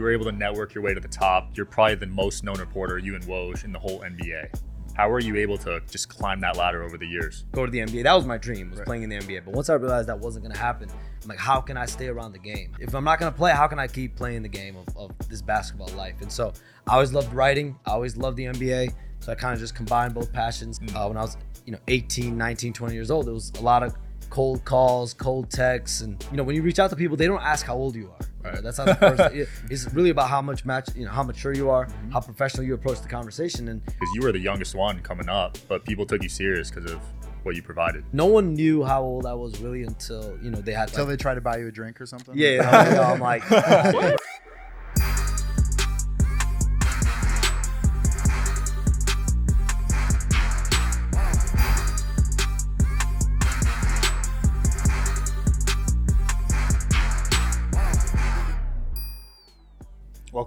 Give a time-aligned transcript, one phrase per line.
[0.00, 1.54] You were able to network your way to the top.
[1.58, 4.48] You're probably the most known reporter, you and Woj, in the whole NBA.
[4.94, 7.44] How were you able to just climb that ladder over the years?
[7.52, 8.04] Go to the NBA.
[8.04, 8.86] That was my dream, was Right.
[8.86, 9.40] playing in the NBA.
[9.44, 10.88] But once I realized that wasn't gonna happen,
[11.22, 12.72] I'm like, how can I stay around the game?
[12.80, 15.42] If I'm not gonna play, how can I keep playing the game of, of this
[15.42, 16.14] basketball life?
[16.22, 16.54] And so
[16.86, 17.76] I always loved writing.
[17.84, 18.94] I always loved the NBA.
[19.18, 20.80] So I kind of just combined both passions.
[20.96, 21.36] Uh, when I was,
[21.66, 23.94] you know, 18, 19, 20 years old, there was a lot of
[24.30, 27.42] cold calls, cold texts, and you know, when you reach out to people, they don't
[27.42, 28.26] ask how old you are.
[28.52, 28.62] Right.
[28.62, 29.50] That's not the first.
[29.70, 32.10] it's really about how much match, you know, how mature you are, mm-hmm.
[32.10, 35.58] how professional you approach the conversation, and Because you were the youngest one coming up,
[35.68, 37.00] but people took you serious because of
[37.42, 38.04] what you provided.
[38.12, 41.18] no one knew how old I was really until you know they had Until like,
[41.18, 42.34] they try to buy you a drink or something.
[42.36, 43.42] Yeah, and I was- I'm like,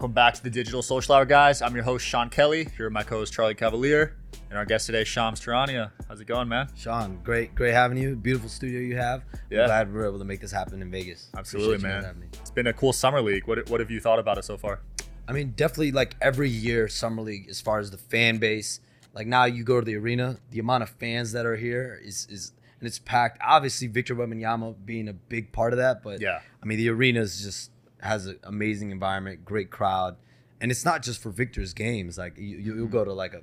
[0.03, 1.61] Welcome back to the Digital Social Hour, guys.
[1.61, 2.67] I'm your host, Sean Kelly.
[2.75, 4.17] Here with my co-host, Charlie Cavalier.
[4.49, 5.91] And our guest today, Shams Charania.
[6.09, 6.67] How's it going, man?
[6.75, 8.17] Sean, great, great having you.
[8.17, 9.23] Beautiful studio you have.
[9.49, 9.61] Yeah.
[9.61, 11.29] I'm glad we were able to make this happen in Vegas.
[11.37, 12.21] Absolutely, man.
[12.33, 13.47] It's been a cool summer league.
[13.47, 14.81] What, what have you thought about it so far?
[15.25, 18.81] I mean, definitely like every year, summer league, as far as the fan base.
[19.13, 22.27] Like now, you go to the arena, the amount of fans that are here is
[22.29, 22.51] is
[22.81, 23.39] and it's packed.
[23.41, 26.41] Obviously, Victor Wembanyama being a big part of that, but Yeah.
[26.61, 27.71] I mean, the arena is just
[28.03, 30.15] has an amazing environment, great crowd,
[30.61, 32.17] and it's not just for Victor's games.
[32.17, 33.41] Like you, you you'll go to like a,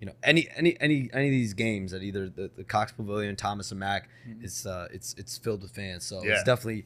[0.00, 3.36] you know, any any any any of these games at either the, the Cox Pavilion,
[3.36, 4.08] Thomas and Mack,
[4.42, 6.04] it's uh it's it's filled with fans.
[6.04, 6.32] So Yeah.
[6.34, 6.84] it's definitely.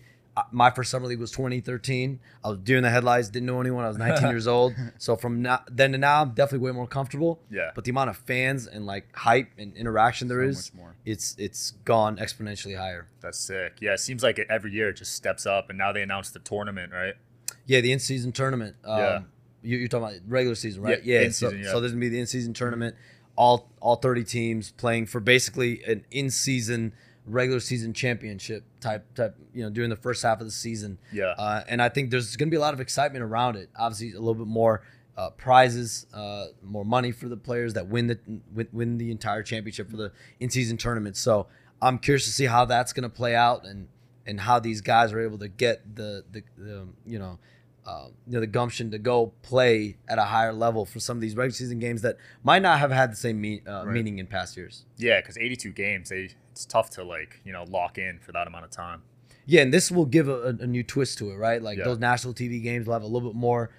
[0.51, 2.19] My first summer league was 2013.
[2.43, 3.85] I was doing the headlights, didn't know anyone.
[3.85, 4.73] I was 19 years old.
[4.97, 7.41] So from now, then to now, I'm definitely way more comfortable.
[7.51, 7.71] Yeah.
[7.75, 10.73] But the amount of fans and like hype and interaction there so is,
[11.05, 13.09] it's it's gone exponentially higher.
[13.21, 13.75] That's sick.
[13.81, 16.41] Yeah, it seems like every year it just steps up, and now they announced the
[16.41, 17.15] tournament, right?
[17.67, 18.77] Yeah, the in-season tournament.
[18.85, 19.21] Um, Yeah.
[19.65, 21.05] You, you're talking about regular season, right?
[21.05, 21.27] Yeah, Yeah.
[21.27, 21.73] in-season, so, yeah.
[21.73, 22.97] so there's gonna be the in-season tournament.
[23.37, 26.95] All all 30 teams playing for basically an in-season
[27.27, 29.37] regular season championship type type.
[29.55, 30.99] You know, during the first half of the season.
[31.13, 31.35] Yeah.
[31.39, 33.71] Uh, and I think there's gonna be a lot of excitement around it.
[33.77, 34.83] Obviously, a little bit more.
[35.15, 38.19] Uh, prizes, uh, more money for the players that win the
[38.55, 40.11] win, win the entire championship for the
[40.41, 41.19] in-season tournament.
[41.19, 41.49] So
[41.83, 43.89] I'm curious to see how that's going to play out and
[44.27, 47.39] and how these guys are able to get the the, the you know
[47.87, 51.21] uh, you know the gumption to go play at a higher level for some of
[51.21, 53.95] these regular season games that might not have had the same me, uh, Right.
[53.95, 54.85] meaning in past years.
[54.97, 58.47] Yeah, because 82 games, they it's tough to like you know lock in for that
[58.47, 59.03] amount of time.
[59.47, 61.61] Yeah, and this will give a, a, a new twist to it, right?
[61.61, 61.85] Like Yeah.
[61.85, 63.71] those national TV games will have a little bit more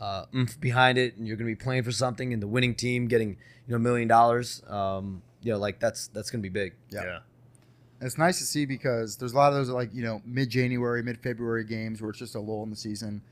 [0.00, 2.74] uh, oomph behind it, and you're going to be playing for something, and the winning
[2.74, 3.36] team getting you
[3.70, 4.62] know a million dollars.
[4.66, 6.74] Um, you know, like that's that's going to be big.
[6.90, 7.04] Yeah.
[7.04, 7.18] yeah.
[8.00, 11.02] It's nice to see because there's a lot of those like you know mid January,
[11.04, 13.22] mid February games where it's just a lull in the season.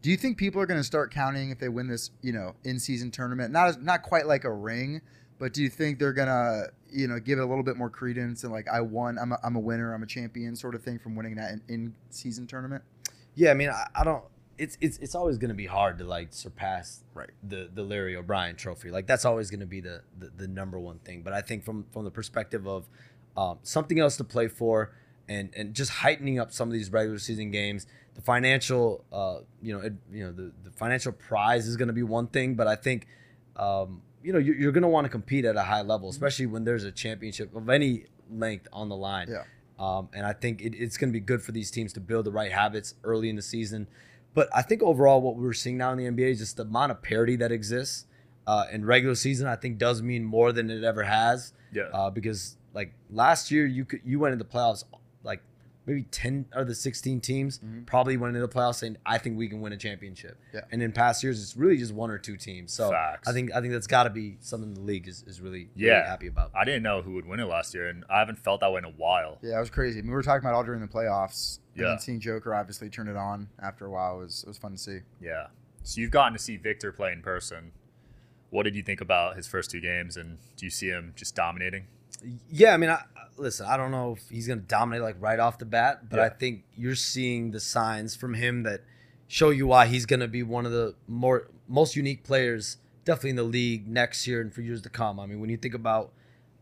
[0.00, 2.54] Do you think people are going to start counting if they win this you know
[2.64, 3.52] in season tournament?
[3.52, 5.00] Not as, not quite like a ring,
[5.38, 8.44] but do you think they're gonna you know give it a little bit more credence
[8.44, 10.98] and like I won, I'm a, I'm a winner, I'm a champion sort of thing
[10.98, 12.82] from winning that in, in season tournament?
[13.34, 14.24] Yeah, I mean, I, I don't.
[14.56, 17.30] It's it's it's always going to be hard to like surpass Right.
[17.42, 18.90] the the Larry O'Brien Trophy.
[18.90, 21.22] Like that's always going to be the, the the number one thing.
[21.22, 22.88] But I think from from the perspective of
[23.36, 24.90] um, something else to play for,
[25.28, 29.72] and and just heightening up some of these regular season games, the financial, uh, you
[29.72, 32.54] know, it, you know, the the financial prize is going to be one thing.
[32.54, 33.06] But I think.
[33.56, 36.46] Um, you know, you're, you're going to want to compete at a high level, especially
[36.46, 39.28] when there's a championship of any length on the line.
[39.30, 39.44] Yeah.
[39.78, 42.26] Um, and I think it, it's going to be good for these teams to build
[42.26, 43.86] the right habits early in the season.
[44.34, 46.92] But I think overall, what we're seeing now in the NBA is just the amount
[46.92, 48.06] of parity that exists
[48.46, 49.46] uh, in regular season.
[49.46, 51.52] I think does mean more than it ever has.
[51.72, 51.84] Yeah.
[51.92, 54.84] Uh, because like last year, you could you went into the playoffs
[55.88, 57.86] like maybe ten out of the sixteen teams Mhm.
[57.86, 60.38] probably went into the playoffs saying I think we can win a championship.
[60.52, 60.60] Yeah.
[60.70, 62.72] And in past years, it's really just one or two teams.
[62.72, 63.28] So Facts.
[63.28, 65.88] I think I think that's got to be something the league is, is really, really
[65.90, 66.50] happy about.
[66.54, 68.78] I didn't know who would win it last year, and I haven't felt that way
[68.78, 69.38] in a while.
[69.42, 69.98] Yeah, it was crazy.
[69.98, 71.58] I mean, we were talking about all during the playoffs.
[71.74, 71.88] Yeah.
[71.90, 74.78] then seeing Joker obviously turn it on after a while was it was fun to
[74.78, 74.98] see.
[75.20, 75.46] Yeah.
[75.84, 77.70] So you've gotten to see Victor play in person.
[78.50, 81.34] What did you think about his first two games, and do you see him just
[81.36, 81.86] dominating?
[82.50, 83.02] Yeah, I mean, I,
[83.36, 86.16] listen, I don't know if he's going to dominate like right off the bat, but
[86.18, 86.24] Yeah.
[86.24, 88.80] I think you're seeing the signs from him that
[89.26, 93.30] show you why he's going to be one of the more most unique players, definitely
[93.30, 95.20] in the league next year and for years to come.
[95.20, 96.12] I mean, when you think about,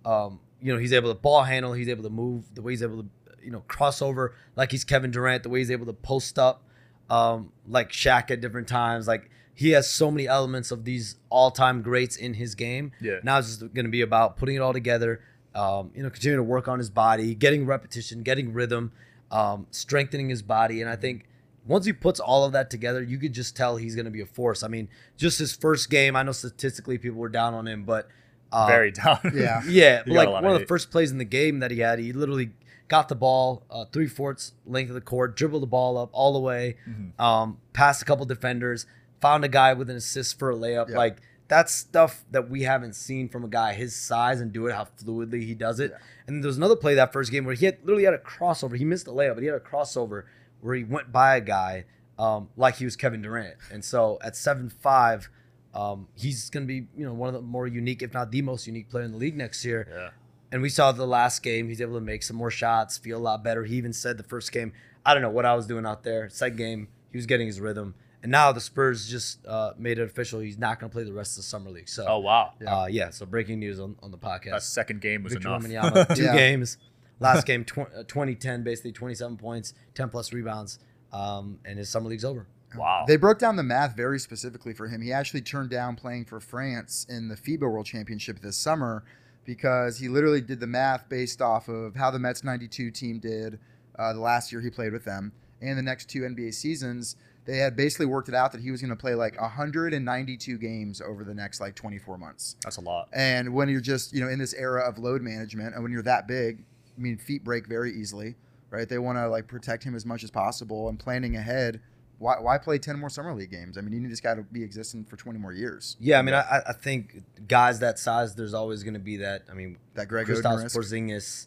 [0.04, 2.82] um, you know, he's able to ball handle, he's able to move, the way he's
[2.82, 3.08] able to,
[3.42, 6.62] you know, cross over like he's Kevin Durant, the way he's able to post up,
[7.08, 9.30] um, like Shaq at different times, like.
[9.58, 12.92] He has so many elements of these all-time greats in his game.
[13.00, 13.20] Yeah.
[13.22, 15.22] Now it's just going to be about putting it all together,
[15.56, 18.92] um, you know, continuing to work on his body, getting repetition, getting rhythm,
[19.30, 21.24] um, strengthening his body, and I think
[21.66, 24.20] once he puts all of that together, you could just tell he's going to be
[24.20, 24.62] a force.
[24.62, 28.08] I mean, just his first game, I know statistically people were down on him, but
[28.52, 29.18] uh, Very down.
[29.34, 29.62] Yeah.
[29.68, 31.72] yeah, He got but like one of of the first plays in the game that
[31.72, 32.50] he had, he literally
[32.86, 36.32] got the ball uh, three fourths length of the court, dribbled the ball up all
[36.32, 37.18] the way, Mhm.
[37.20, 38.86] um, passed a couple defenders,
[39.20, 40.90] found a guy with an assist for a layup.
[40.90, 40.96] Yeah.
[40.98, 41.16] Like
[41.48, 44.86] that's stuff that we haven't seen from a guy his size and do it how
[44.98, 45.92] fluidly he does it.
[45.92, 45.98] Yeah.
[46.26, 48.76] And there was another play that first game where he had literally had a crossover.
[48.76, 50.24] He missed the layup, but he had a crossover
[50.60, 51.84] where he went by a guy
[52.18, 53.56] um, like he was Kevin Durant.
[53.72, 55.28] And so at seven five.
[55.74, 58.40] Um, he's going to be, you know, one of the more unique, if not the
[58.40, 59.86] most unique player in the league next year.
[59.90, 60.08] Yeah.
[60.50, 63.20] And we saw the last game, he's able to make some more shots, feel a
[63.20, 63.64] lot better.
[63.64, 64.72] He even said the first game,
[65.04, 66.30] I don't know what I was doing out there.
[66.30, 67.94] Second game, he was getting his rhythm.
[68.26, 70.40] And now the Spurs just uh, made it official.
[70.40, 71.88] He's not going to play the rest of the summer league.
[71.88, 72.54] So, Oh wow.
[72.60, 72.76] Yeah.
[72.82, 73.10] uh, yeah.
[73.10, 74.50] So breaking news on, on the podcast.
[74.50, 75.62] That second game was Victor enough.
[75.62, 76.34] Wembanyama, two Yeah.
[76.34, 76.76] games.
[77.20, 80.80] Last game, tw- uh, 2010, basically 27 points, 10 plus rebounds.
[81.12, 82.48] Um, and his summer league's over.
[82.74, 83.04] wow.
[83.06, 85.00] They broke down the math very specifically for him.
[85.02, 89.04] He actually turned down playing for France in the FIBA World Championship this summer
[89.44, 93.60] because he literally did the math based off of how the Mets 92 team did
[93.96, 95.30] uh, the last year he played with them
[95.62, 97.14] and the next two NBA seasons.
[97.46, 101.00] They had basically worked it out that he was going to play like 192 games
[101.00, 102.56] over the next like 24 months.
[102.62, 103.08] That's a lot.
[103.12, 106.02] And when you're just, you know, in this era of load management and when you're
[106.02, 106.64] that big,
[106.96, 108.34] I mean, feet break very easily,
[108.70, 108.88] right?
[108.88, 111.80] They want to like protect him as much as possible and planning ahead.
[112.18, 113.76] Why, why play 10 more summer league games?
[113.76, 115.96] I mean, you need this guy to be existing for 20 more years.
[116.00, 119.42] Yeah, I mean, I, I think guys that size, there's always going to be that.
[119.50, 120.42] I mean, That Greg risk.
[120.42, 121.46] Porzingis,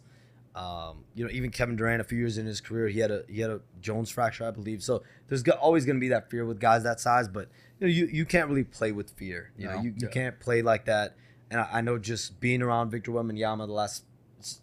[0.59, 2.01] um, you know, even Kevin Durant.
[2.01, 4.51] A few years in his career, he had a he had a Jones fracture, I
[4.51, 4.83] believe.
[4.83, 7.27] So there's always going to be that fear with guys that size.
[7.27, 9.51] But you know, you, you can't really play with fear.
[9.57, 10.09] You know, you, you Yeah.
[10.09, 11.15] can't play like that.
[11.49, 14.03] And I, I know just being around Victor Wembanyama the last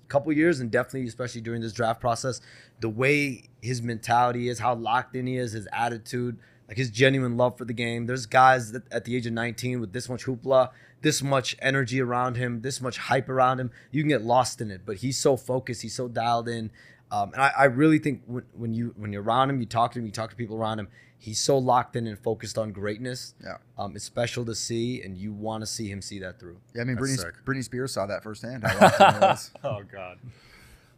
[0.09, 2.41] couple years, and definitely especially during this draft process,
[2.81, 7.37] the way his mentality is, how locked in he is, his attitude, like his genuine
[7.37, 8.07] love for the game.
[8.07, 10.71] There's guys that at the age of 19 with this much hoopla,
[11.03, 14.71] this much energy around him, this much hype around him, you can get lost in
[14.71, 14.83] it.
[14.85, 16.71] But he's so focused, he's so dialed in,
[17.11, 19.93] um, and I, I really think when, when you when you're around him, you talk
[19.93, 20.89] to him, you talk to people around him.
[21.19, 23.35] He's so locked in and focused on greatness.
[23.43, 23.57] Yeah.
[23.79, 26.59] Um, it's special to see, and you want to see him see that through.
[26.75, 27.35] Yeah, I mean, That's Britney, sick.
[27.45, 28.65] Britney Spears saw that firsthand.
[28.65, 29.51] How locked in was.
[29.65, 30.19] oh god.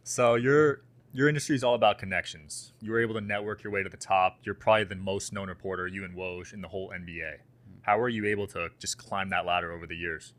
[0.03, 0.81] So your
[1.13, 2.73] your industry is all about connections.
[2.81, 4.39] You were able to network your way to the top.
[4.43, 7.37] You're probably the most known reporter, you and Woj, in the whole NBA.
[7.81, 10.33] How are you able to just climb that ladder over the years?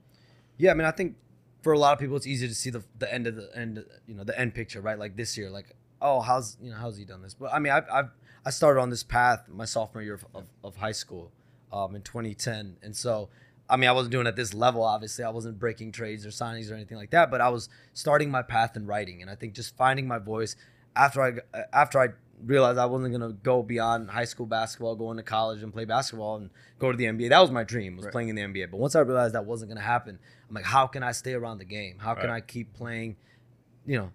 [0.58, 1.17] Yeah, I mean, I think
[1.62, 3.84] for a lot of people, it's easy to see the the end of the end,
[4.06, 4.99] you know, the end picture, right?
[4.99, 7.34] Like this year, like, oh, how's you know how's he done this?
[7.34, 8.11] But I mean, I've, I've
[8.44, 11.32] I started on this path my sophomore year of, of, of high school,
[11.73, 13.28] um, in 2010, and so
[13.70, 14.82] I mean, I wasn't doing it at this level.
[14.82, 17.31] Obviously, I wasn't breaking trades or signings or anything like that.
[17.31, 20.56] But I was starting my path in writing, and I think just finding my voice
[20.96, 21.32] after I
[21.72, 22.08] after I
[22.44, 26.37] realized I wasn't gonna go beyond high school basketball, go into college and play basketball
[26.37, 27.28] and go to the NBA.
[27.28, 28.12] That was my dream, was Right.
[28.12, 28.70] playing in the NBA.
[28.70, 30.19] But once I realized that wasn't gonna happen,
[30.49, 31.99] I'm like, how can I stay around the game?
[31.99, 32.37] How can Right.
[32.37, 33.16] I keep playing?
[33.87, 34.12] You know,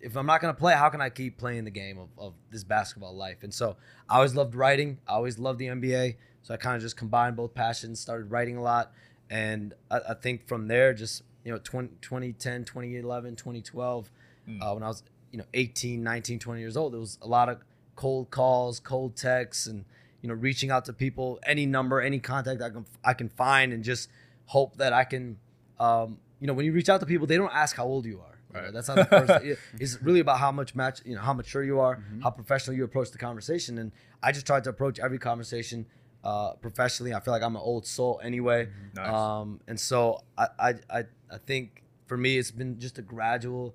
[0.00, 2.62] if I'm not gonna play, how can I keep playing the game of, of this
[2.62, 3.42] basketball life?
[3.42, 3.76] And so
[4.08, 4.98] I always loved writing.
[5.08, 6.16] I always loved the NBA.
[6.46, 8.92] So I kind of just combined both passions, started writing a lot.
[9.28, 14.10] And I, I think from there, just, you know, 20, 2010, 2011, 2012,
[14.48, 14.62] Mm.
[14.62, 15.02] uh, when I was,
[15.32, 17.58] you know, 18, 19, 20 years old, there was a lot of
[17.96, 19.84] cold calls, cold texts, and,
[20.22, 23.72] you know, reaching out to people, any number, any contact I can, I can find,
[23.72, 24.08] and just
[24.44, 25.38] hope that I can,
[25.80, 28.20] um, you know, when you reach out to people, they don't ask how old you
[28.20, 28.38] are.
[28.54, 28.72] Right.
[28.72, 29.58] that's not the first.
[29.80, 32.22] it's really about how much match, you know, how mature you are, Mhm.
[32.22, 33.78] how professional you approach the conversation.
[33.78, 33.90] And
[34.22, 35.86] I just tried to approach every conversation
[36.24, 37.14] uh, professionally.
[37.14, 38.68] I feel like I'm an old soul anyway.
[38.94, 39.08] Nice.
[39.14, 43.74] Um, and so I, I, I, I think for me, it's been just a gradual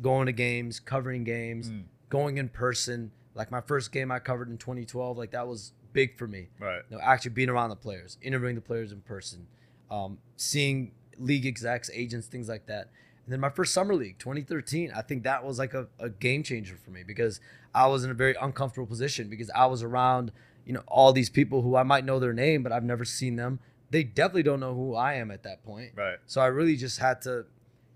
[0.00, 3.10] going to games, covering games, Mm, going in person.
[3.34, 6.48] Like my first game I covered in 2012, like that was big for me.
[6.58, 6.82] right.
[6.90, 9.46] You know, actually being around the players, interviewing the players in person,
[9.90, 12.88] um, seeing league execs, agents, things like that.
[13.24, 16.42] And then my first summer league, 2013, I think that was like a, a game
[16.42, 17.40] changer for me because
[17.74, 20.32] I was in a very uncomfortable position because I was around,
[20.64, 23.36] you know, all these people who I might know their name, but I've never seen
[23.36, 23.58] them.
[23.90, 25.92] They definitely don't know who I am at that point.
[25.94, 26.16] Right.
[26.26, 27.44] So I really just had to,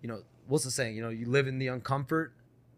[0.02, 0.96] you know, what's the saying?
[0.96, 2.30] You know, you live in the uncomfort,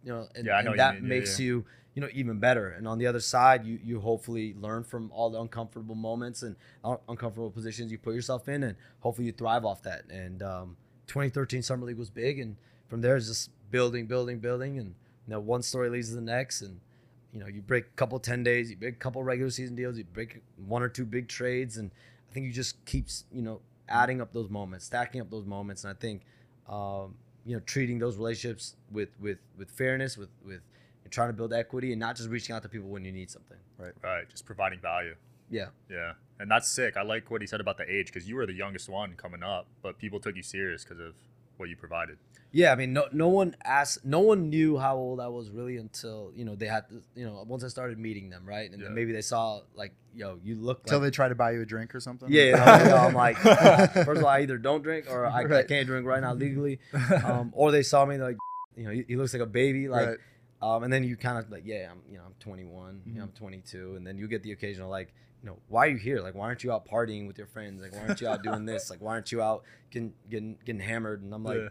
[0.04, 1.02] you know, and, Yeah, I and know what you that mean.
[1.04, 1.47] Yeah, makes yeah.
[1.47, 1.64] you,
[1.95, 2.68] you know, even better.
[2.71, 6.54] And on the other side, you you hopefully learn from all the uncomfortable moments and
[6.85, 10.04] un- uncomfortable positions you put yourself in, and hopefully you thrive off that.
[10.09, 10.76] And um,
[11.09, 14.95] 2013 summer league was big, and from there it's just building, building, building, and
[15.26, 16.78] you know, one story leads to the next, and
[17.33, 19.99] you know, you break a couple 10 days, you break a couple regular season deals,
[19.99, 21.91] you break one or two big trades, and
[22.31, 25.85] I think you just keeps, you know, adding up those moments, stacking up those moments,
[25.85, 26.23] and I think,
[26.69, 30.61] um, you know, treating those relationships with with with fairness, with with
[31.05, 33.31] and trying to build equity and not just reaching out to people when you need
[33.31, 33.57] something.
[33.79, 33.93] Right.
[34.03, 35.15] Right, just providing value.
[35.51, 35.69] Yeah.
[35.91, 36.97] Yeah, and that's sick.
[36.97, 39.43] I like what he said about the age because you were the youngest one coming
[39.43, 41.15] up, but people took you serious because of
[41.59, 42.19] what you provided.
[42.50, 45.77] Yeah, I mean, no, no one asked, no one knew how old I was really
[45.77, 48.81] until you know they had, to, you know, once I started meeting them, right, and
[48.81, 48.87] Yeah.
[48.87, 51.61] then maybe they saw like, yo, you look Until like, they try to buy you
[51.61, 52.31] a drink or something.
[52.33, 53.37] yeah, you know, you know, I'm like,
[53.93, 56.81] first of all, I either don't drink or I, I can't drink right now legally,
[57.25, 58.38] um, or they saw me like,
[58.77, 60.19] you know, he, he looks like a baby, like, Right.
[60.62, 63.25] um, and then you kind of like, yeah, I'm, you know, I'm 21, you know,
[63.25, 66.21] I'm 22, and then you get the occasional like, you know, why are you here?
[66.21, 67.80] Like, why aren't you out partying with your friends?
[67.80, 68.90] Like, why aren't you out doing this?
[68.90, 71.23] Like, why aren't you out getting getting getting hammered?
[71.23, 71.68] And I'm like, Yeah.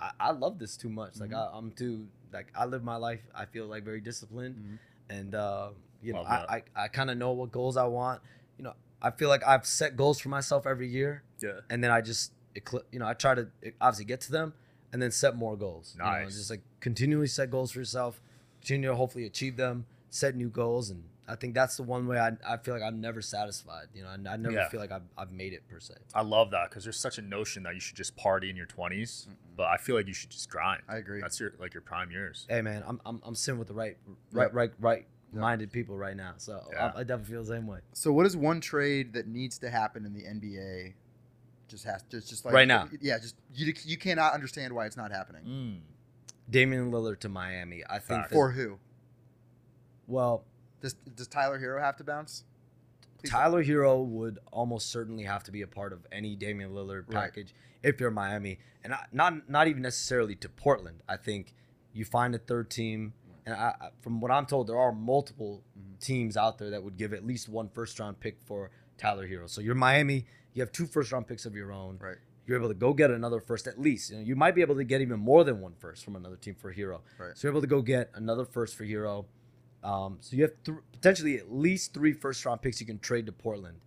[0.00, 1.18] I, I love this too much.
[1.18, 1.36] Like, Mhm.
[1.54, 3.20] I, I'm too like I live my life.
[3.34, 4.78] I feel like very disciplined, Mhm.
[5.16, 5.70] and uh,
[6.02, 6.56] you know, I.
[6.56, 8.20] I, I kind of know what goals I want.
[8.58, 11.90] You know, I feel like I've set goals for myself every year, Yeah, and then
[11.90, 13.48] I just ecl- you know I try to
[13.80, 14.54] obviously get to them,
[14.92, 15.94] and then set more goals.
[15.96, 16.36] You know, Nice.
[16.36, 18.20] just like continually set goals for yourself,
[18.60, 22.18] continue to hopefully achieve them, set new goals, and I think that's the one way
[22.18, 23.88] I, I feel like I'm never satisfied.
[23.94, 24.68] You know, I, I never Yeah.
[24.70, 25.94] feel like I've, I've made it per se.
[26.14, 28.66] I love that because there's such a notion that you should just party in your
[28.66, 30.82] 20s, but I feel like you should just grind.
[30.88, 31.20] I agree.
[31.20, 32.46] That's your like your prime years.
[32.48, 33.96] Hey man, I'm I'm, I'm sitting with the right
[34.32, 34.54] right Yep.
[34.54, 35.40] right right Yep.
[35.42, 36.92] minded people right now, so Yeah.
[36.96, 37.80] I, I definitely feel the same way.
[37.92, 40.94] So, what is one trade that needs to happen in the NBA?
[41.68, 42.88] Just has just just like Right now.
[43.02, 45.42] Yeah, just you you cannot understand why it's not happening.
[45.44, 45.80] Mm.
[46.50, 47.82] Damian Lillard to Miami.
[47.90, 48.78] I think that- For who?
[50.06, 50.44] well,
[50.80, 52.44] Does does Tyler Herro have to bounce?
[53.18, 57.06] Please Tyler Herro would almost certainly have to be a part of any Damian Lillard
[57.12, 57.24] Right.
[57.24, 61.02] package if you're Miami, and I, not not even necessarily to Portland.
[61.08, 61.54] I think
[61.92, 65.98] you find a third team, and I, from what I'm told, there are multiple Mhm.
[66.00, 69.48] teams out there that would give at least one first round pick for Tyler Herro.
[69.48, 71.98] So you're Miami, you have two first round picks of your own.
[71.98, 72.18] Right.
[72.46, 74.10] You're able to go get another first at least.
[74.10, 76.36] You know, you might be able to get even more than one first from another
[76.36, 77.02] team for Herro.
[77.18, 77.36] Right.
[77.36, 79.26] So you're able to go get another first for Herro.
[79.84, 83.26] Um, so you have th- potentially at least three first round picks you can trade
[83.26, 83.78] to Portland,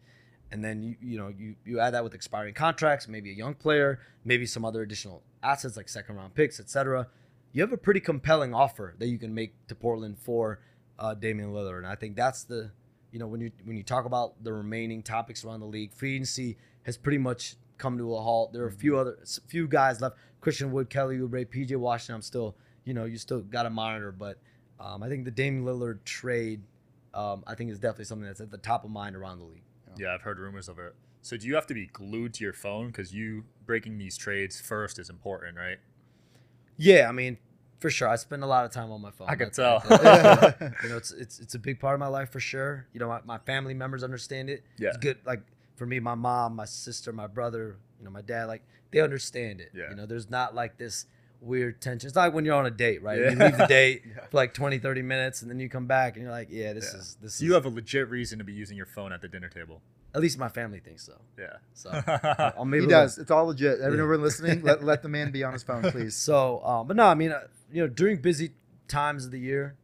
[0.52, 3.54] and then you you know you you add that with expiring contracts, maybe a young
[3.54, 7.08] player, maybe some other additional assets like second round picks, etc.
[7.54, 10.60] You have a pretty compelling offer that you can make to Portland for
[10.98, 12.72] uh, Damian Lillard, and I think that's the
[13.12, 16.16] you know when you when you talk about the remaining topics around the league, free
[16.16, 18.54] agency has pretty much come to a halt.
[18.54, 22.16] There are a few other s- few guys left: Christian Wood, Kelly Oubre, PJ Washington.
[22.16, 22.56] I'm still
[22.86, 24.38] you know you still got to monitor, but
[24.82, 26.62] um, I think the Damian Lillard trade,
[27.14, 29.64] um, I think is definitely something that's at the top of mind around the league.
[29.98, 30.96] Yeah, I've heard rumors of it.
[31.22, 34.60] So do you have to be glued to your phone because you breaking these trades
[34.60, 35.78] first is important, right?
[36.78, 37.38] Yeah, I mean,
[37.80, 38.08] for sure.
[38.08, 39.28] I spend a lot of time on my phone.
[39.30, 39.56] I can That's-
[39.88, 39.98] tell.
[39.98, 42.88] that's- you know, it's it's it's a big part of my life for sure.
[42.94, 44.64] You know, my, my family members understand it.
[44.80, 44.90] Yeah.
[44.90, 45.18] It's good.
[45.26, 45.42] Like
[45.76, 49.62] for me, my mom, my sister, my brother, you know, my dad, like they understand
[49.62, 49.72] it.
[49.76, 49.90] Yeah.
[49.92, 51.06] You know, there's not like this
[51.42, 52.08] weird tension.
[52.08, 53.20] It's like when you're on a date, right?
[53.20, 53.32] Yeah.
[53.32, 54.26] You leave the date Yeah.
[54.30, 56.92] for like 20, 30 minutes and then you come back and you're like, yeah, this
[56.94, 57.00] Yeah.
[57.00, 59.22] is this So is you have a legit reason to be using your phone at
[59.22, 59.82] the dinner table.
[60.14, 61.20] at least my family thinks so.
[61.40, 61.58] Yeah.
[61.74, 61.90] So
[62.58, 63.18] I'm he able to- does.
[63.18, 63.80] It's all legit.
[63.82, 64.24] Everyone Yeah.
[64.24, 66.16] listening, let, let the man be on his phone, please.
[66.16, 68.52] So, um, but no, I mean, uh, you know, during busy
[68.88, 69.76] times of the year,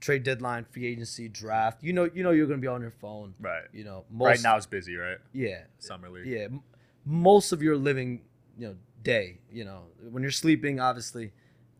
[0.00, 3.34] trade deadline, free agency, draft, you know, you know, you're gonna be on your phone.
[3.40, 3.64] right.
[3.72, 5.18] You know, most, right now it's busy, right?
[5.32, 6.26] yeah, Summer league.
[6.26, 6.62] yeah, m-
[7.06, 8.22] most of your living,
[8.58, 11.32] you know, day, you know, when you're sleeping, obviously,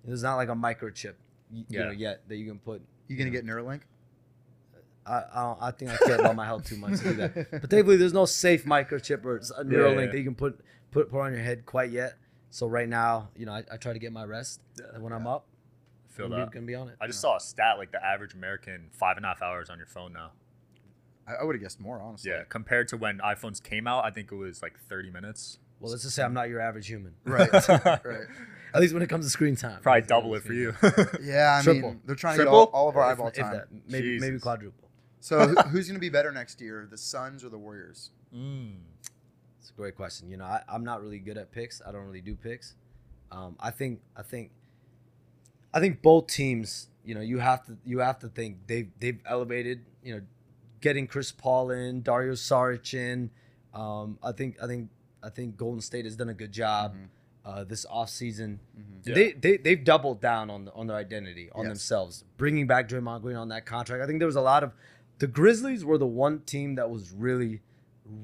[0.05, 1.15] there's not like a microchip,
[1.53, 1.85] you Yeah.
[1.87, 2.83] know, yet that you can put.
[3.09, 3.81] You gonna get Neuralink?
[5.07, 7.35] I, I, don't, I think I care about my health too much to do that.
[7.51, 10.13] But thankfully, there's no safe microchip or s- a Neuralink yeah.
[10.13, 10.61] that you can put
[10.93, 12.15] put put on your head quite yet.
[12.51, 14.61] So right now, you know, I, I try to get my rest,
[14.95, 15.47] and when I'm up,
[16.09, 16.53] Feel I'm that.
[16.53, 16.97] gonna be on it.
[17.01, 19.77] I just saw a stat like the average American five and a half hours on
[19.79, 20.31] your phone now.
[21.27, 22.31] I, I would have guessed more, honestly.
[22.31, 25.59] Yeah, compared to when iPhones came out, I think it was like 30 minutes.
[25.85, 27.13] Well, let's just say I'm not your average human.
[27.27, 27.53] Right.
[27.69, 28.27] right.
[28.75, 29.83] At least when it comes to screen time.
[29.83, 30.75] Probably double it for you.
[31.23, 31.91] Yeah, I Triple.
[31.91, 33.53] mean, they're trying to get all, all of our If- eyeball if time.
[33.53, 34.89] that, maybe maybe quadruple.
[35.21, 38.11] So who, who's gonna be better next year, the Suns or the Warriors?
[38.35, 38.77] mm.
[39.61, 40.31] It's a great question.
[40.31, 41.83] You know, I, I'm not really good at picks.
[41.87, 42.75] I don't really do picks.
[43.31, 44.53] Um, I think I think
[45.75, 46.89] I think both teams.
[47.05, 49.85] You know, you have to you have to think they've they've elevated.
[50.03, 50.23] You know,
[50.81, 53.31] getting Chris Paul in, Dario Saric in.
[53.75, 54.89] Um, I think I think
[55.25, 57.09] I think Golden State has done a good job Mhm.
[57.45, 58.59] uh, this offseason.
[58.79, 59.07] Mhm.
[59.07, 59.15] Yeah.
[59.15, 61.71] They, they they've doubled down on on their identity on Yes.
[61.71, 64.03] themselves, bringing back Draymond Green on that contract.
[64.03, 64.73] I think there was a lot of
[65.19, 67.63] the Grizzlies were the one team that was really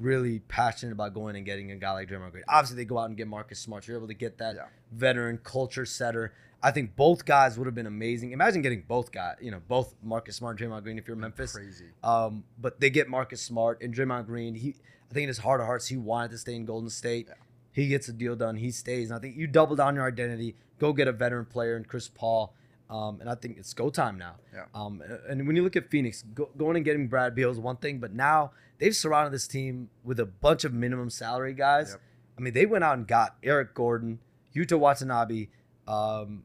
[0.00, 2.44] really passionate about going and getting a guy like Draymond Green.
[2.46, 3.88] Obviously, they go out and get Marcus Smart.
[3.88, 4.66] You're able to get that Yeah.
[4.92, 6.34] veteran culture setter.
[6.62, 8.32] I think both guys would have been amazing.
[8.32, 11.52] Imagine getting both guys, you know, both Marcus Smart, and Draymond Green if you're Memphis.
[11.52, 11.86] Crazy.
[12.02, 14.54] Um, but they get Marcus Smart and Draymond Green.
[14.54, 14.74] He,
[15.10, 17.26] I think in his heart of hearts, he wanted to stay in Golden State.
[17.28, 17.34] Yeah.
[17.72, 18.56] He gets a deal done.
[18.56, 19.10] He stays.
[19.10, 20.56] And I think you double down your identity.
[20.78, 22.54] Go get a veteran player and Chris Paul.
[22.90, 24.34] Um, and I think it's go time now.
[24.52, 24.64] Yeah.
[24.74, 27.76] Um, and when you look at Phoenix, go, going and getting Brad Beal is one
[27.76, 31.90] thing, but now they've surrounded this team with a bunch of minimum salary guys.
[31.92, 32.00] Yep.
[32.36, 34.18] I mean, they went out and got Eric Gordon,
[34.54, 35.46] Yuta Watanabe.
[35.86, 36.42] Um,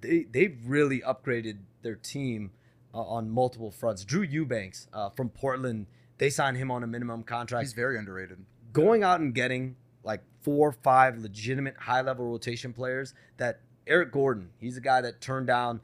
[0.00, 2.50] they they've really upgraded their team
[2.94, 4.04] uh, on multiple fronts.
[4.04, 5.86] Drew Eubanks uh, from Portland,
[6.18, 7.62] they signed him on a minimum contract.
[7.64, 8.38] He's very underrated.
[8.72, 14.12] going out and getting like four or five legitimate high level rotation players that Eric
[14.12, 15.80] Gordon, he's a guy that turned down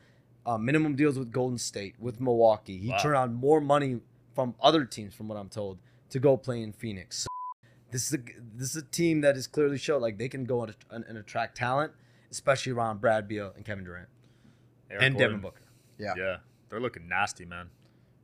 [0.47, 2.76] uh, minimum deals with Golden State, with Milwaukee.
[2.78, 2.99] He Wow.
[2.99, 4.00] turned down more money
[4.35, 5.78] from other teams, from what I'm told,
[6.11, 7.18] to go play in Phoenix.
[7.21, 7.26] So
[7.90, 8.18] this is a
[8.54, 11.56] this is a team that has clearly showed like they can go and, and attract
[11.56, 11.92] talent,
[12.35, 14.09] especially around Brad Beal and Kevin Durant
[14.91, 15.29] Eric and Gordon.
[15.31, 15.62] Devin Booker.
[15.99, 16.14] Yeah.
[16.17, 16.37] Yeah,
[16.69, 17.71] they're looking nasty, man.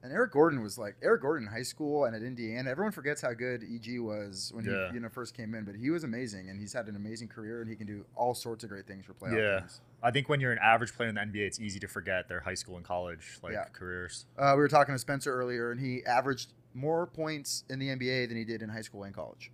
[0.03, 2.71] And Eric Gordon was like Eric Gordon in high school and at Indiana.
[2.71, 4.89] Everyone forgets how good EG was when Yeah.
[4.89, 7.29] he you know first came in, but he was amazing and he's had an amazing
[7.29, 9.59] career and he can do all sorts of great things for playoff Yeah.
[9.61, 9.81] teams.
[10.03, 12.41] I think when you're an average player in the NBA, it's easy to forget their
[12.41, 13.65] high school and college like Yeah.
[13.73, 14.25] careers.
[14.39, 18.25] Uh, we were talking to Spencer earlier, and he averaged more points in the NBA
[18.27, 19.53] than he did in high school and college.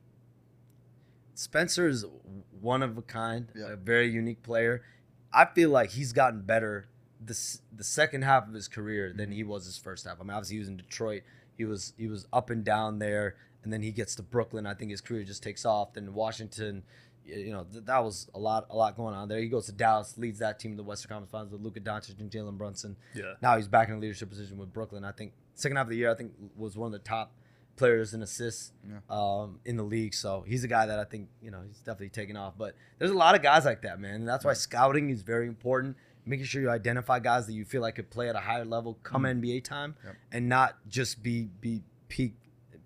[1.36, 2.04] Spencer is
[2.60, 3.72] one of a kind, Yeah.
[3.72, 4.82] a very unique player.
[5.32, 6.88] I feel like he's gotten better
[7.24, 7.38] the
[7.74, 10.18] the second half of his career than he was his first half.
[10.20, 11.22] I mean, obviously he was in Detroit.
[11.56, 14.66] He was he was up and down there, and then he gets to Brooklyn.
[14.66, 15.92] I think his career just takes off.
[15.94, 16.84] Then Washington,
[17.24, 19.38] you know, th- that was a lot a lot going on there.
[19.40, 22.18] He goes to Dallas, leads that team to the Western Conference Finals with Luka Doncic
[22.20, 22.96] and Jalen Brunson.
[23.14, 23.34] Yeah.
[23.42, 25.04] Now he's back in a leadership position with Brooklyn.
[25.04, 27.32] I think second half of the year, I think was one of the top
[27.76, 28.98] players and assists Yeah.
[29.10, 30.14] um, in the league.
[30.14, 32.54] So he's a guy that I think you know he's definitely taking off.
[32.56, 35.46] But there's a lot of guys like that, man, and that's why scouting is very
[35.46, 35.96] important.
[36.24, 38.98] Making sure you identify guys that you feel like could play at a higher level
[39.04, 40.14] come NBA time, Yep.
[40.32, 42.34] and not just be be peak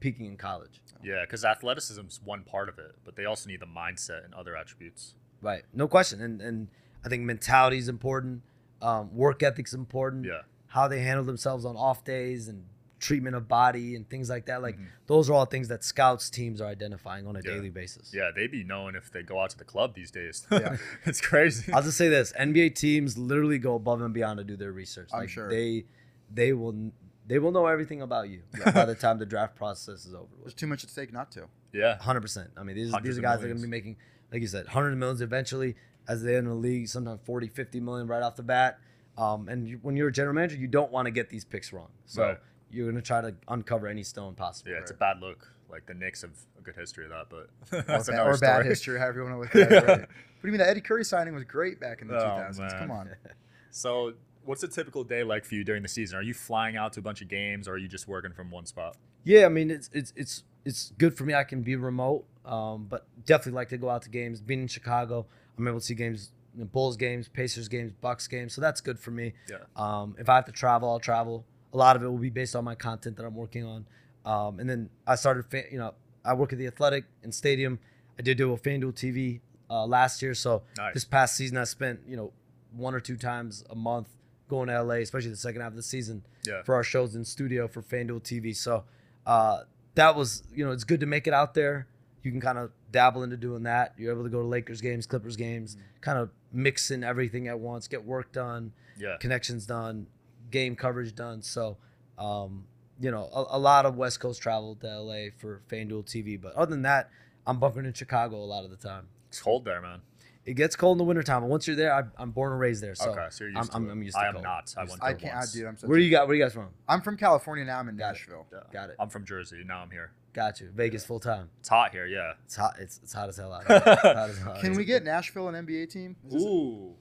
[0.00, 0.80] peaking in college.
[1.02, 4.34] Yeah, because athleticism is one part of it, but they also need the mindset and
[4.34, 5.14] other attributes.
[5.40, 6.20] Right, no question.
[6.20, 6.68] And and
[7.04, 8.42] I think mentality is important.
[8.82, 10.26] Um, work ethic's important.
[10.26, 10.42] Yeah.
[10.68, 12.66] How they handle themselves on off days and
[13.00, 14.62] treatment of body and things like that.
[14.62, 14.86] Like Mhm.
[15.06, 17.54] those are all things that scouts teams are identifying on a Yeah.
[17.54, 18.12] daily basis.
[18.14, 20.46] Yeah, they be knowing if they go out to the club these days.
[20.52, 20.76] Yeah.
[21.06, 21.72] it's crazy.
[21.72, 25.08] I'll just say this: NBA teams literally go above and beyond to do their research.
[25.12, 25.48] I'm Like sure.
[25.48, 25.86] they
[26.32, 26.92] they will
[27.26, 28.42] they will know everything about you
[28.74, 30.28] by the time the draft process is over.
[30.42, 31.48] There's too much at stake not to.
[31.72, 31.96] yeah.
[31.98, 32.50] Hundred percent.
[32.56, 33.96] I mean, these Hundreds these are guys that are gonna be making,
[34.32, 35.74] like you said, hundred millions eventually
[36.08, 36.88] as they enter the league.
[36.88, 38.78] Sometimes 40, 50 million right off the bat.
[39.18, 41.72] Um, and you, when you're a general manager, you don't want to get these picks
[41.72, 41.90] wrong.
[42.06, 42.38] So Right.
[42.70, 44.70] You're going to try to uncover any stone possible.
[44.72, 45.52] Yeah, it's a bad look.
[45.70, 48.38] Like the Knicks have a good history of that, but Or, that's ba- another or
[48.38, 48.66] bad story.
[48.68, 49.88] history, however you want to look at it.
[49.88, 50.08] Right?
[50.40, 50.58] What do you mean?
[50.60, 52.58] The Eddie Curry signing was great back in the Oh, 2000s.
[52.58, 52.70] man.
[52.78, 53.10] Come on.
[53.70, 56.18] So, what's a typical day like for you during the season?
[56.18, 58.50] Are you flying out to a bunch of games, or are you just working from
[58.50, 58.96] one spot?
[59.22, 61.34] Yeah, I mean it's it's it's it's good for me.
[61.34, 64.40] I can be remote, um, but definitely like to go out to games.
[64.40, 68.54] Being in Chicago, I'm able to see games, you Bulls games, Pacers games, Bucks games.
[68.54, 69.34] So that's good for me.
[69.48, 69.58] Yeah.
[69.76, 71.44] Um, if I have to travel, I'll travel.
[71.72, 73.86] A lot of it will be based on my content that I'm working on.
[74.24, 77.78] Um, and then I started, you know, I work at the Athletic and Stadium.
[78.18, 80.94] I did do a FanDuel TV uh, last year, so Nice.
[80.94, 82.32] this past season I spent, you know,
[82.72, 84.08] one or two times a month
[84.48, 86.62] going to LA, especially the second half of the season Yeah.
[86.64, 88.54] for our shows in studio for FanDuel TV.
[88.54, 88.84] So
[89.26, 89.60] uh,
[89.94, 91.86] that was, you know, it's good to make it out there.
[92.22, 93.94] You can kind of dabble into doing that.
[93.96, 97.58] You're able to go to Lakers games, Clippers games, kind of mix in everything at
[97.58, 99.16] once, get work done, Yeah.
[99.20, 100.06] connections done,
[100.50, 101.42] game coverage done.
[101.42, 101.76] So,
[102.18, 102.64] um,
[103.00, 106.40] you know, a, a lot of West Coast travel to LA for FanDuel TV.
[106.40, 107.10] But other than that,
[107.46, 109.08] I'm bunkering in Chicago a lot of the time.
[109.28, 110.00] It's cold there, man.
[110.46, 112.82] It gets cold in the wintertime, but once you're there, I, I'm born and raised
[112.82, 112.94] there.
[112.94, 113.90] So okay, so you're I'm, used to I'm.
[113.90, 114.44] I'm used to I am cold.
[114.44, 114.74] not.
[114.76, 115.34] I Used went to I there can't.
[115.34, 115.52] I, once.
[115.52, 116.26] dude, I'm such Where do a- you got?
[116.26, 116.68] Where you guys from?
[116.88, 117.78] I'm from California now.
[117.78, 118.12] I'm in Got it.
[118.14, 118.46] Nashville.
[118.52, 118.58] Yeah.
[118.72, 118.96] Got it.
[118.98, 119.62] I'm from Jersey.
[119.66, 120.12] Now I'm here.
[120.32, 120.70] Got you.
[120.74, 121.50] Vegas full time.
[121.60, 122.06] It's hot here.
[122.06, 122.32] Yeah.
[122.46, 122.74] It's hot.
[122.80, 123.64] It's, it's hot as hell out.
[123.68, 123.82] Here.
[123.84, 126.16] It's hot as hell Can we get Nashville an NBA team?
[126.26, 126.94] Is this- Ooh.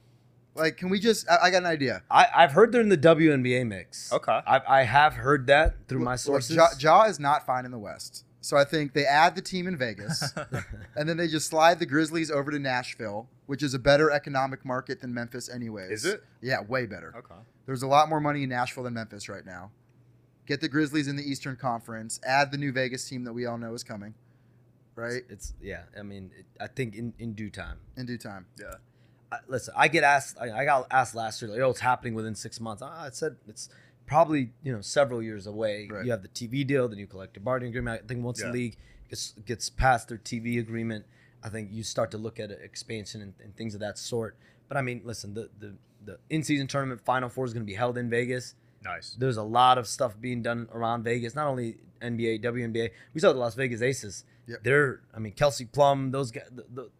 [0.54, 1.28] Like, can we just?
[1.28, 2.02] I, I got an idea.
[2.10, 4.12] I, I've heard they're in the WNBA mix.
[4.12, 4.40] Okay.
[4.46, 6.56] I, I have heard that through my Look, sources.
[6.56, 9.66] Jaw, Ja is not fine in the West, so I think they add the team
[9.66, 10.32] in Vegas,
[10.96, 14.64] and then they just slide the Grizzlies over to Nashville, which is a better economic
[14.64, 15.90] market than Memphis, anyways.
[15.90, 16.24] Is it?
[16.40, 17.14] Yeah, way better.
[17.16, 17.40] Okay.
[17.66, 19.70] There's a lot more money in Nashville than Memphis right now.
[20.46, 22.18] Get the Grizzlies in the Eastern Conference.
[22.24, 24.14] Add the new Vegas team that we all know is coming,
[24.96, 25.22] right?
[25.28, 25.82] It's yeah.
[25.96, 27.78] I mean, it, I think in, in due time.
[27.96, 28.46] In due time.
[28.58, 28.74] Yeah.
[29.48, 30.36] Listen, I get asked.
[30.40, 33.10] I, I got asked last year, like, "Oh, it's happening within six months." Ah, I
[33.10, 33.68] said it's
[34.06, 35.88] probably you know several years away.
[35.90, 36.04] Right.
[36.04, 38.02] You have the TV deal, the new collective bargaining agreement.
[38.04, 38.48] I think once Yeah.
[38.48, 38.76] the league
[39.08, 41.06] gets, gets past their TV agreement,
[41.44, 44.36] I think you start to look at expansion and, and things of that sort.
[44.68, 47.70] But I mean, listen, the the the in season tournament Final Four is going to
[47.70, 48.54] be held in Vegas.
[48.82, 49.14] Nice.
[49.18, 52.90] There's a lot of stuff being done around Vegas, not only NBA, WNBA.
[53.12, 54.24] We saw the Las Vegas Aces.
[54.46, 54.64] Yep.
[54.64, 56.90] They're, I mean, Kelsey Plum, those guys, the, the,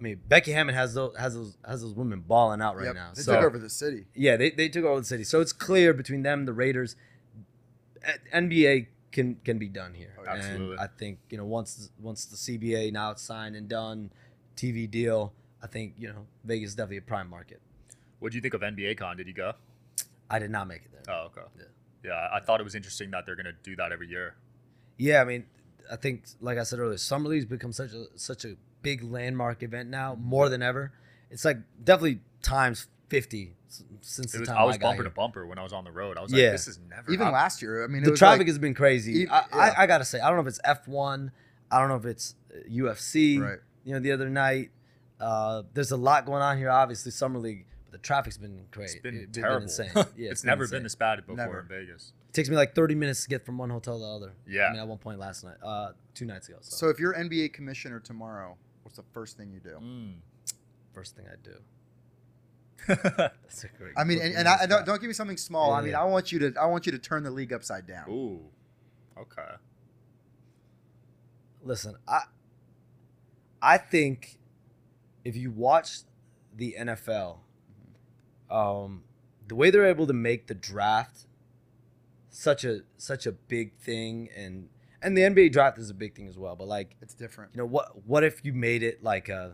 [0.00, 2.94] I mean, Becky Hammon has those has those has those women balling out right Yep.
[2.94, 3.10] now.
[3.14, 4.06] They so took over the city.
[4.14, 5.24] yeah, they, they took over the city.
[5.24, 6.96] So it's clear between them, the Raiders,
[8.32, 10.14] NBA can can be done here.
[10.18, 10.72] Oh, absolutely.
[10.72, 14.10] And I think you know once once the CBA now it's signed and done,
[14.56, 15.32] TV deal.
[15.62, 17.60] I think you know Vegas is definitely a prime market.
[18.20, 19.16] What do you think of NBA Con?
[19.16, 19.52] Did you go?
[20.30, 21.14] I did not make it there.
[21.14, 21.42] Oh, okay.
[21.58, 21.64] Yeah.
[22.02, 24.34] Yeah, I thought it was interesting that they're gonna do that every year.
[24.96, 25.44] Yeah, I mean,
[25.90, 29.62] I think like I said earlier, Summer League's become such a such a big landmark
[29.62, 30.92] event now, more than ever.
[31.30, 35.02] It's like definitely times fifty s- since It the was, time I was got bumper
[35.02, 35.04] here.
[35.04, 36.16] to bumper when I was on the road.
[36.18, 36.44] I was Yeah.
[36.44, 37.34] like, this is never Even happened.
[37.34, 39.22] last year, I mean, it the was traffic like, has been crazy.
[39.22, 39.56] e- I, yeah.
[39.78, 41.32] I, I gotta say, I don't know if it's F one.
[41.70, 43.40] I don't know if it's uh, UFC.
[43.40, 43.58] right.
[43.84, 44.70] You know, the other night,
[45.20, 46.70] uh, there's a lot going on here.
[46.70, 48.94] Obviously, summer league, but the traffic's been crazy.
[48.98, 49.62] It's been It- terrible.
[49.62, 49.90] insane.
[50.16, 50.76] Yeah, it's been never insane.
[50.78, 51.60] been this bad before Never.
[51.60, 52.12] in Vegas.
[52.28, 54.32] It takes me like 30 minutes to get from one hotel to the other.
[54.46, 54.66] Yeah.
[54.66, 56.58] I mean, at one point last night, uh, two nights ago.
[56.60, 58.56] So, So if you're NBA commissioner tomorrow,
[58.90, 59.78] what's the first thing you do?
[59.80, 60.14] Mm.
[60.92, 61.54] first thing I do.
[62.88, 63.92] That's a great.
[63.96, 65.72] I mean, and, and I, don't, don't give me something small.
[65.72, 65.94] I mean.
[65.94, 68.10] I want you to I want you to turn the league upside down.
[68.10, 68.40] Ooh.
[69.18, 69.52] Okay.
[71.62, 72.22] listen i
[73.60, 74.38] i think
[75.26, 75.98] if you watch
[76.56, 77.36] the nfl
[78.50, 79.02] um
[79.46, 81.26] the way they're able to make the draft
[82.30, 84.70] such a such a big thing and
[85.02, 87.50] and the nba draft is a big thing as well but like It's different.
[87.54, 89.52] you know what what if you made it like a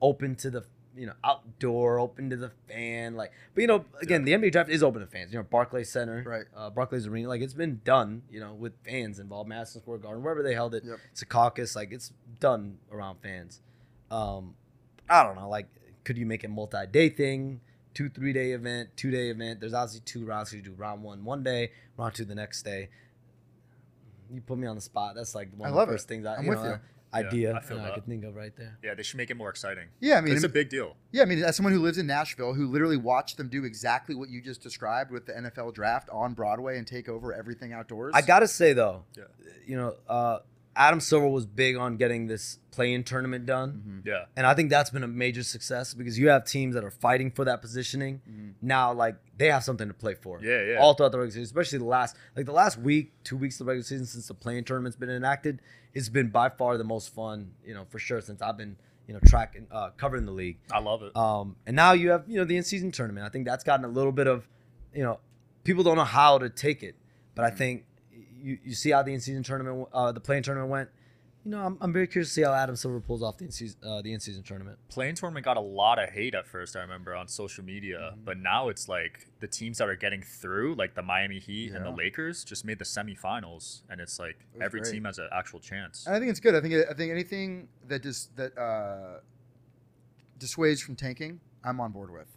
[0.00, 0.64] open to the
[0.96, 4.68] you know outdoor open to the fan like but you know again the nba draft
[4.70, 6.44] is open to fans you know barclays center Right.
[6.56, 10.22] uh, barclays arena like it's been done you know with fans involved madison square garden
[10.22, 10.98] wherever they held it Yep.
[11.12, 13.60] it's a caucus like it's done around fans
[14.10, 14.54] um
[15.08, 15.68] i don't know like
[16.04, 17.60] could you make a multi-day thing
[17.94, 21.24] two three day event two day event there's obviously two rounds you do round one
[21.24, 22.88] one day round two the next day
[24.32, 25.96] you put me on the spot that's like one I of love the it.
[25.96, 26.78] first things i I'm you with know, you.
[27.14, 27.94] idea I feel I, that.
[27.94, 29.88] could think of right there Yeah, they should make it more exciting.
[30.00, 30.96] Yeah, I mean, it's a big deal.
[31.12, 34.14] yeah, I mean, as someone who lives in Nashville, who literally watched them do exactly
[34.14, 38.12] what you just described with the NFL draft on Broadway and take over everything outdoors.
[38.14, 39.24] I gotta say though, Yeah.
[39.66, 40.40] you know, uh,
[40.78, 44.06] Adam Silver was big on getting this play-in tournament done, Mhm.
[44.06, 44.24] Yeah.
[44.36, 47.32] and I think that's been a major success because you have teams that are fighting
[47.32, 48.54] for that positioning Mhm.
[48.62, 48.92] now.
[48.92, 50.40] Like they have something to play for.
[50.40, 50.76] Yeah, yeah.
[50.78, 53.66] All throughout the regular season, especially the last, like the last week, two weeks of
[53.66, 55.60] the regular season since the play-in tournament's been enacted,
[55.94, 58.76] it's been by far the most fun, you know, for sure since I've been,
[59.08, 60.58] you know, tracking, uh, covering the league.
[60.70, 61.16] I love it.
[61.16, 63.26] Um, and now you have, you know, the in-season tournament.
[63.26, 64.46] I think that's gotten a little bit of,
[64.94, 65.18] you know,
[65.64, 66.94] people don't know how to take it,
[67.34, 67.84] but I think
[68.40, 70.88] you, you see how the in-season tournament, uh, the play-in tournament went.
[71.44, 73.78] You know, I'm, I'm very curious to see how Adam Silver pulls off the in-season,
[73.82, 74.78] uh, the in-season tournament.
[74.88, 78.24] Play-in tournament got a lot of hate at first, I remember on social media, Mhm.
[78.24, 81.84] but now it's like the teams that are getting through, like the Miami Heat and
[81.86, 84.92] the Lakers, just made the semifinals, and it's like was every great.
[84.92, 86.06] team has an actual chance.
[86.06, 86.54] And I think it's good.
[86.54, 89.20] I think I think anything that just that uh,
[90.38, 92.28] dissuades from tanking, I'm on board with.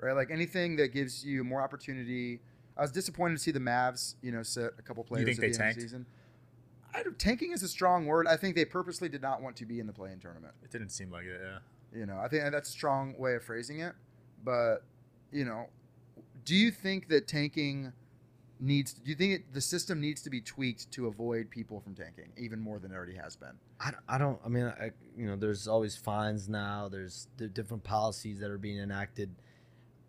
[0.00, 2.40] Right, like anything that gives you more opportunity.
[2.78, 5.40] I was disappointed to see the Mavs, you know, sit a couple players think at
[5.40, 6.06] they the end of the season.
[6.94, 8.26] I don't, tanking is a strong word.
[8.26, 10.54] I think they purposely did not want to be in the play-in tournament.
[10.62, 11.40] It didn't seem like it.
[11.42, 11.58] Yeah.
[11.98, 13.94] You know, I think that's a strong way of phrasing it.
[14.44, 14.84] But
[15.32, 15.66] you know,
[16.44, 17.92] do you think that tanking
[18.60, 18.92] needs?
[18.94, 22.30] Do you think it, the system needs to be tweaked to avoid people from tanking
[22.38, 23.52] even more than it already has been?
[23.80, 24.38] I, don't- I don't.
[24.44, 26.88] I mean, I, you know, there's always fines now.
[26.88, 29.30] There's di- different policies that are being enacted,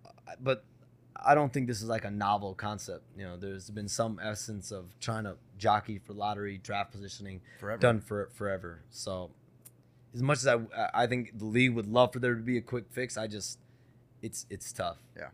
[0.05, 0.63] Uh, but
[1.25, 3.03] I don't think this is like a novel concept.
[3.17, 7.79] You know, there's been some essence of trying to jockey for lottery draft positioning Forever.
[7.79, 8.81] done for forever.
[8.89, 9.31] So,
[10.13, 10.57] as much as I,
[10.93, 13.59] I think the league would love for there to be a quick fix, I just,
[14.21, 14.97] it's it's tough.
[15.17, 15.29] Yeah.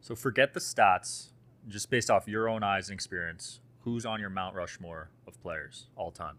[0.00, 1.30] So forget the stats,
[1.68, 3.60] just based off your own eyes and experience.
[3.80, 6.36] Who's on your Mount Rushmore of players all time?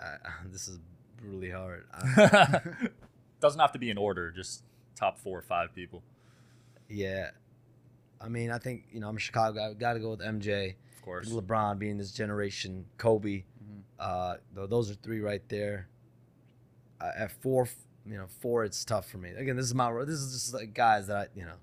[0.00, 0.16] I, I,
[0.50, 0.78] this is
[1.22, 1.84] really hard.
[1.92, 2.60] I,
[3.40, 4.64] Doesn't have to be in order, just
[4.96, 6.02] top four or five people.
[6.88, 7.30] Yeah,
[8.20, 9.74] I mean, I think you know I'm a Chicago guy.
[9.74, 10.74] Got to go with MJ.
[10.96, 11.28] Of course.
[11.30, 13.44] LeBron being this generation, Kobe.
[13.62, 13.82] Mhm.
[13.98, 15.88] Uh, tho- those are three right there.
[17.00, 17.68] Uh, at four,
[18.04, 19.30] you know, four, it's tough for me.
[19.30, 19.92] Again, this is my.
[20.04, 21.54] This is just like guys that I, you know.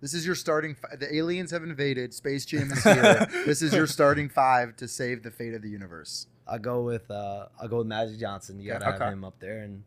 [0.00, 0.74] This is your starting.
[0.74, 2.14] Fi- the aliens have invaded.
[2.14, 3.26] Space Jam is here.
[3.46, 6.26] this is your starting five to save the fate of the universe.
[6.46, 7.10] I go with.
[7.10, 8.60] Uh, I'll go with Magic Johnson.
[8.60, 8.84] You Okay.
[8.84, 9.82] gotta have him up there, and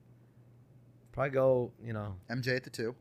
[1.11, 1.71] probably go.
[1.81, 2.95] You know, MJ at the two.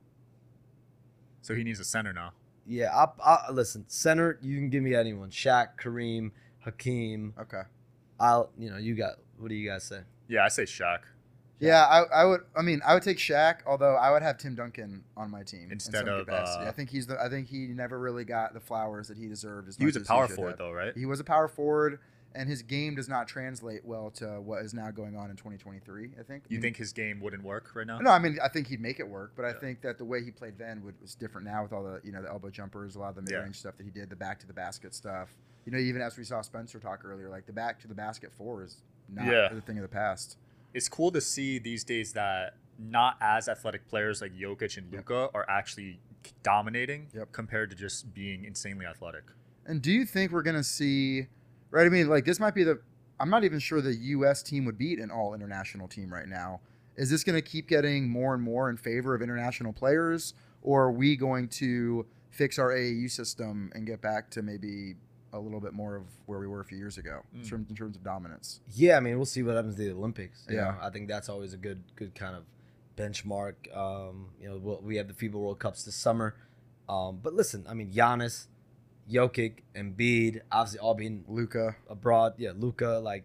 [1.42, 2.32] So he needs a center now.
[2.66, 2.94] yeah.
[2.94, 3.84] I, I listen.
[3.88, 5.30] Center, you can give me anyone.
[5.30, 6.32] Shaq, Kareem,
[6.64, 7.32] Hakeem.
[7.40, 7.62] Okay.
[8.20, 8.50] I'll.
[8.58, 9.14] You know, you got.
[9.38, 10.00] What do you guys say?
[10.28, 10.98] Yeah, I say Shaq.
[11.60, 12.40] Yeah, I, I would.
[12.56, 13.58] I mean, I would take Shaq.
[13.66, 16.88] Although I would have Tim Duncan on my team Instead some of, uh, I think
[16.90, 17.20] he's the.
[17.20, 19.68] I think he never really got the flowers that he deserved.
[19.68, 20.58] As He much was a as power forward have.
[20.58, 20.92] though, right?
[20.96, 21.98] He was a power forward,
[22.34, 26.10] and his game does not translate well to what is now going on in 2023.
[26.18, 26.44] I think.
[26.44, 27.98] I You mean, think his game wouldn't work right now?
[27.98, 30.22] No, I mean I think he'd make it work, but I think that the way
[30.22, 32.96] he played then would, was different now with all the you know the elbow jumpers,
[32.96, 33.38] a lot of the mid Yeah.
[33.38, 35.34] range stuff that he did, the back to the basket stuff.
[35.64, 38.32] You know, even as we saw Spencer talk earlier, like the back to the basket
[38.32, 39.48] four is not Yeah.
[39.52, 40.36] the thing of the past.
[40.74, 45.08] It's cool to see these days that not as athletic players like Jokic and Yep.
[45.08, 45.98] Luka are actually
[46.42, 47.32] dominating Yep.
[47.32, 49.24] compared to just being insanely athletic.
[49.66, 51.26] And do you think we're gonna see?
[51.70, 52.80] Right, I mean, like this might be the.
[53.20, 54.42] I'm not even sure the U.S.
[54.42, 56.60] team would beat an all international team right now.
[56.96, 60.84] Is this going to keep getting more and more in favor of international players, or
[60.84, 64.94] are we going to fix our AAU system and get back to maybe
[65.32, 67.48] a little bit more of where we were a few years ago in Mm.
[67.48, 68.60] terms- in terms of dominance?
[68.72, 70.46] Yeah, I mean, we'll see what happens to the Olympics.
[70.48, 70.56] Yeah.
[70.56, 70.76] know.
[70.80, 72.44] I think that's always a good, good kind of
[72.96, 73.54] benchmark.
[73.76, 76.34] Um, you know, we'll, we have the FIBA World Cups this summer.
[76.88, 78.46] Um, but listen, I mean, Giannis,
[79.10, 82.34] Jokic, Embiid, obviously all being Luka, abroad.
[82.38, 83.00] Yeah, Luka.
[83.02, 83.24] Like,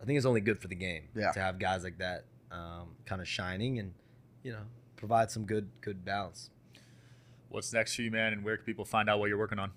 [0.00, 1.32] I think it's only good for the game Yeah.
[1.32, 3.92] to have guys like that um, kind of shining and
[4.42, 4.62] you know
[4.96, 6.50] provide some good, good balance.
[7.48, 8.32] What's next for you, man?
[8.32, 9.72] And where can people find out what you're working on?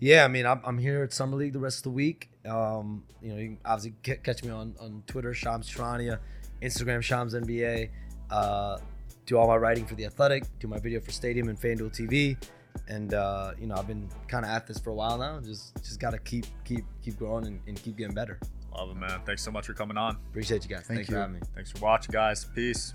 [0.00, 2.28] Yeah, I mean, I'm, I'm here at Summer League the rest of the week.
[2.44, 6.18] Um, you know, you can obviously ca- catch me on, on Twitter, Shams Charania,
[6.60, 7.90] Instagram, Shams NBA.
[8.30, 8.78] Uh,
[9.26, 12.36] do all my writing for The Athletic, do my video for Stadium and FanDuel TV.
[12.88, 15.40] And, uh, you know, I've been kind of at this for a while now.
[15.40, 18.38] Just just got to keep keep keep growing and, and keep getting better.
[18.76, 19.20] Love it, man.
[19.24, 20.16] Thanks so much for coming on.
[20.30, 20.84] Appreciate you guys.
[20.86, 21.14] Thank Thanks you.
[21.14, 21.40] for having me.
[21.54, 22.44] Thanks for watching, guys.
[22.44, 22.92] Peace.